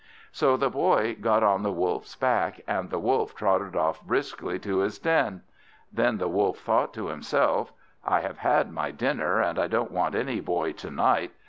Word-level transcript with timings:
So 0.31 0.57
the 0.57 0.71
Boy 0.71 1.13
got 1.15 1.43
on 1.43 1.61
the 1.61 1.71
Wolf's 1.71 2.15
back, 2.15 2.61
and 2.67 2.89
the 2.89 2.97
Wolf 2.97 3.35
trotted 3.35 3.75
off 3.75 4.01
briskly 4.03 4.57
to 4.57 4.79
his 4.79 4.97
den. 4.97 5.43
Then 5.93 6.17
the 6.17 6.27
Wolf 6.27 6.57
thought 6.57 6.91
to 6.95 7.09
himself, 7.09 7.71
"I 8.03 8.21
have 8.21 8.39
had 8.39 8.71
my 8.71 8.89
dinner, 8.89 9.39
and 9.41 9.59
I 9.59 9.67
don't 9.67 9.91
want 9.91 10.15
any 10.15 10.39
Boy 10.39 10.71
to 10.71 10.89
night. 10.89 11.33